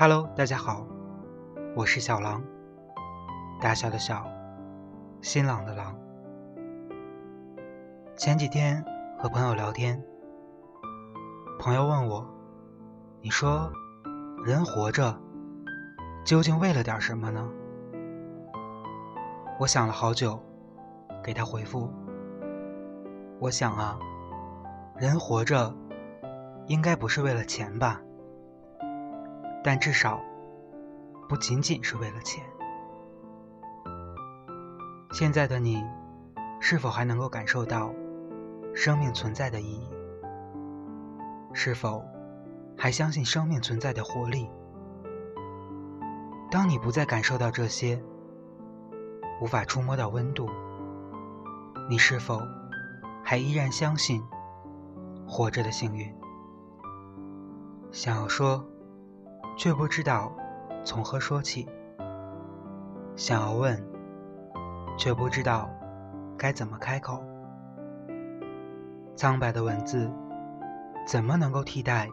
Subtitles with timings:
[0.00, 0.86] Hello，大家好，
[1.74, 2.40] 我是小狼，
[3.60, 4.30] 大小的小，
[5.20, 5.98] 新郎的朗。
[8.14, 8.84] 前几天
[9.18, 10.00] 和朋友聊天，
[11.58, 12.24] 朋友问我
[13.20, 13.72] ：“你说，
[14.46, 15.20] 人活着
[16.24, 17.50] 究竟为了点什么呢？”
[19.58, 20.40] 我想了好久，
[21.24, 21.92] 给他回复
[23.42, 23.98] ：“我想啊，
[24.94, 25.74] 人活着
[26.68, 28.00] 应该不是为了钱吧。”
[29.64, 30.20] 但至少，
[31.28, 32.44] 不仅仅是为了钱。
[35.12, 35.84] 现在的你，
[36.60, 37.92] 是否还能够感受到
[38.74, 39.90] 生命存在的意义？
[41.52, 42.04] 是否
[42.76, 44.48] 还相信生命存在的活力？
[46.50, 48.00] 当你不再感受到这些，
[49.40, 50.48] 无法触摸到温度，
[51.90, 52.40] 你是否
[53.24, 54.22] 还依然相信
[55.26, 56.14] 活着的幸运？
[57.90, 58.64] 想要说。
[59.58, 60.32] 却不知道
[60.84, 61.68] 从何说起，
[63.16, 63.84] 想要问，
[64.96, 65.68] 却不知道
[66.38, 67.20] 该怎么开口。
[69.16, 70.08] 苍白的文字，
[71.04, 72.08] 怎么能够替代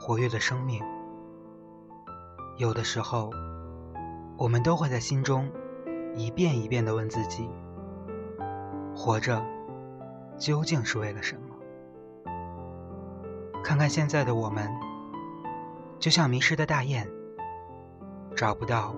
[0.00, 0.80] 活跃的生命？
[2.58, 3.28] 有的时候，
[4.38, 5.50] 我们都会在心中
[6.14, 7.50] 一遍一遍地问自己：
[8.94, 9.44] 活着
[10.38, 12.32] 究竟是为了什么？
[13.64, 14.93] 看看现在的我们。
[15.98, 17.08] 就像迷失的大雁，
[18.36, 18.94] 找不到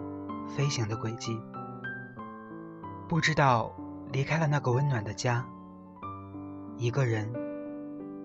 [0.48, 1.40] 飞行的轨迹，
[3.06, 3.72] 不知道
[4.12, 5.44] 离开了那个温暖的家，
[6.76, 7.32] 一个人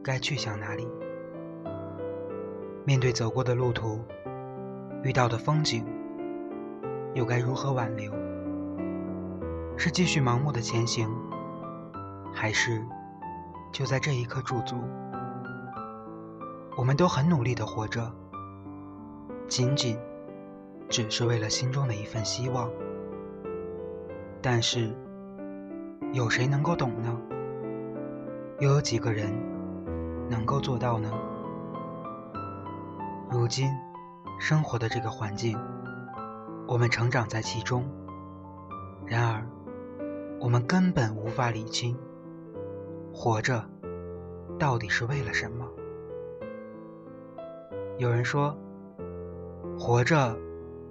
[0.04, 0.88] 该去向哪里？
[2.84, 4.04] 面对走过的路途，
[5.04, 5.86] 遇到的风景，
[7.14, 8.12] 又该如何挽留？
[9.78, 11.08] 是继续盲目的前行，
[12.34, 12.84] 还是
[13.72, 14.78] 就在这一刻驻足？
[16.76, 18.12] 我们都很努力的活着。
[19.52, 20.00] 仅仅
[20.88, 22.72] 只是为了心中的一份希望，
[24.42, 24.90] 但是
[26.14, 27.20] 有谁能够懂呢？
[28.60, 29.30] 又有几个人
[30.30, 31.12] 能够做到呢？
[33.30, 33.70] 如今
[34.40, 35.60] 生活的这个环境，
[36.66, 37.84] 我们成长在其中，
[39.06, 39.46] 然而
[40.40, 41.98] 我们根本无法理清，
[43.14, 43.66] 活着
[44.58, 45.68] 到底是为了什么？
[47.98, 48.58] 有人说。
[49.84, 50.38] 活着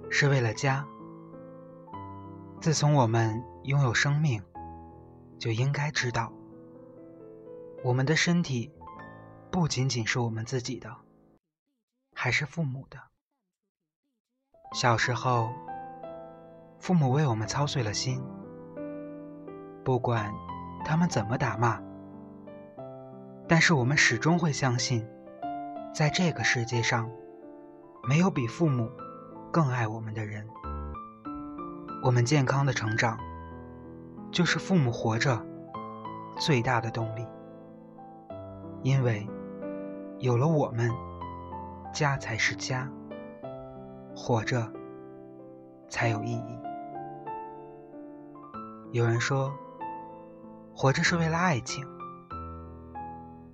[0.09, 0.85] 是为了家。
[2.59, 4.43] 自从我们拥有生命，
[5.39, 6.33] 就应该知道，
[7.85, 8.69] 我们的身体
[9.49, 10.93] 不仅仅是我们自己的，
[12.13, 12.99] 还是父母的。
[14.73, 15.49] 小时候，
[16.77, 18.21] 父母为我们操碎了心，
[19.85, 20.33] 不管
[20.83, 21.81] 他们怎么打骂，
[23.47, 25.07] 但是我们始终会相信，
[25.95, 27.09] 在这个世界上。
[28.03, 28.89] 没有比父母
[29.51, 30.47] 更爱我们的人。
[32.03, 33.19] 我们健康的成长，
[34.31, 35.39] 就是父母活着
[36.37, 37.25] 最大的动力。
[38.81, 39.27] 因为
[40.17, 40.89] 有了我们，
[41.93, 42.89] 家才是家，
[44.15, 44.67] 活着
[45.87, 46.59] 才有意义。
[48.91, 49.53] 有人说，
[50.73, 51.85] 活着是为了爱情。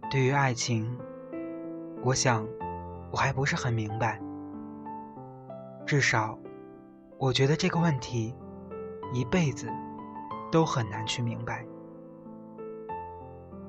[0.09, 0.97] 对于爱情，
[2.01, 2.47] 我想
[3.11, 4.21] 我还不是很明白。
[5.87, 6.37] 至少，
[7.17, 8.35] 我觉得这个问题
[9.13, 9.71] 一辈子
[10.51, 11.65] 都很难去明白。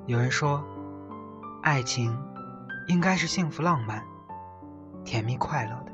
[0.06, 0.64] 有人说，
[1.62, 2.18] 爱情
[2.88, 4.04] 应该是幸福、浪漫、
[5.04, 5.92] 甜蜜、快乐的；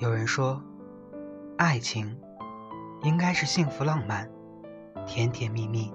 [0.00, 0.60] 有人说，
[1.56, 2.18] 爱情
[3.02, 4.28] 应该是幸福、浪漫、
[5.06, 5.94] 甜甜蜜蜜；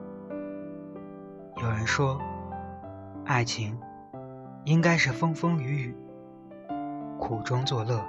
[1.61, 2.17] 有人说，
[3.25, 3.77] 爱情
[4.63, 5.97] 应该是风风雨雨、
[7.19, 8.01] 苦中作乐。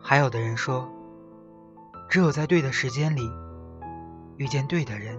[0.00, 0.88] 还有的人说，
[2.08, 3.30] 只有在对的时间里
[4.36, 5.18] 遇见对的人，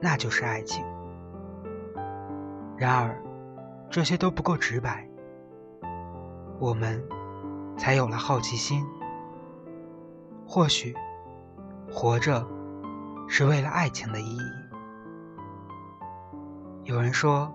[0.00, 0.84] 那就是爱情。
[2.76, 3.22] 然而，
[3.90, 5.08] 这些都不够直白，
[6.58, 7.02] 我们
[7.76, 8.84] 才有了好奇心。
[10.46, 10.94] 或许，
[11.90, 12.46] 活着
[13.28, 14.40] 是为了爱情的意义。
[16.84, 17.52] 有人说，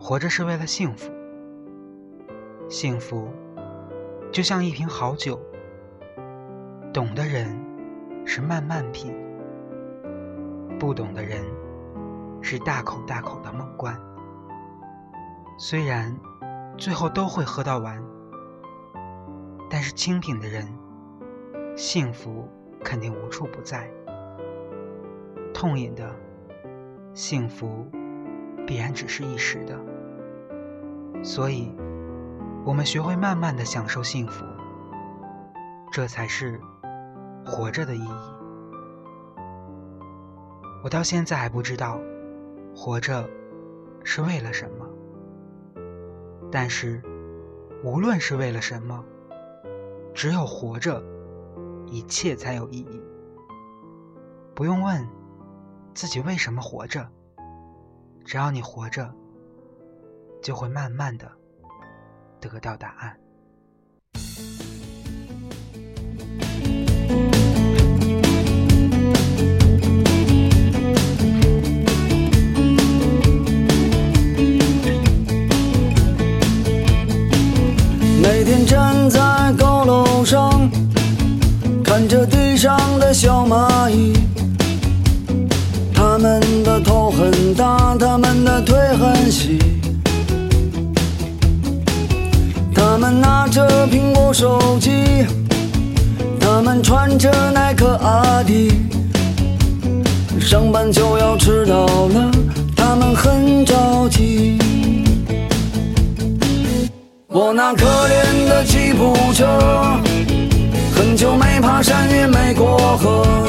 [0.00, 1.12] 活着是为了幸福，
[2.68, 3.28] 幸福。
[4.32, 5.40] 就像一瓶好酒，
[6.92, 7.48] 懂的人
[8.24, 9.12] 是慢慢品，
[10.78, 11.44] 不懂的人
[12.40, 14.00] 是大口大口的猛灌。
[15.58, 16.16] 虽然
[16.78, 18.00] 最后都会喝到完，
[19.68, 20.64] 但是清品的人，
[21.76, 22.48] 幸福
[22.84, 23.80] 肯定无处不在；
[25.52, 26.08] 痛饮的
[27.14, 27.84] 幸福，
[28.64, 29.76] 必然只是一时的。
[31.20, 31.74] 所以，
[32.62, 34.44] 我们学会慢慢的享受幸福，
[35.90, 36.60] 这才是
[37.44, 38.10] 活着的意义。
[40.84, 41.98] 我到现在还不知道
[42.76, 43.28] 活着
[44.04, 44.86] 是为了什么，
[46.52, 47.02] 但是
[47.82, 49.02] 无论是为了什么，
[50.14, 51.02] 只有活着，
[51.86, 53.02] 一切才有意义。
[54.54, 55.08] 不用问
[55.94, 57.08] 自己为什么活着，
[58.22, 59.10] 只要你活着，
[60.42, 61.39] 就会慢慢的。
[62.40, 63.16] 得到答案。
[78.22, 79.20] 每天站在
[79.58, 80.70] 高楼上，
[81.84, 84.12] 看着地上的小蚂蚁，
[85.94, 89.58] 它们的头很大，它们的腿很细。
[93.10, 95.26] 拿着苹果手机，
[96.40, 98.72] 他们穿着耐克阿迪，
[100.40, 102.30] 上班就要迟到了，
[102.76, 104.58] 他们很着急。
[107.26, 109.46] 我那可怜的吉普车，
[110.94, 113.46] 很久没爬山也没过河，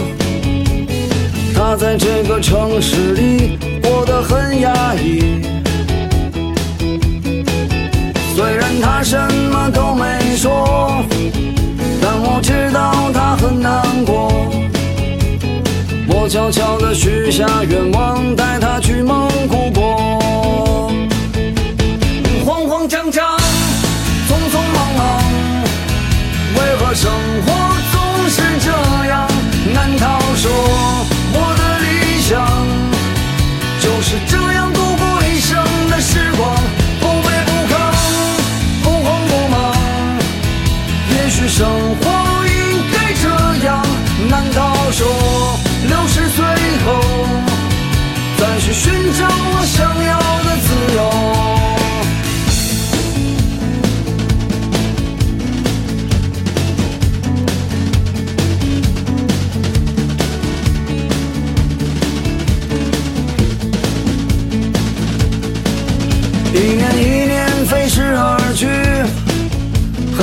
[1.53, 5.41] 它在这个城市里过得很压抑。
[8.51, 9.17] 虽然他什
[9.49, 11.05] 么都没说，
[12.01, 14.29] 但我知道他很难过。
[16.09, 19.30] 我悄悄地许下愿望，带他去梦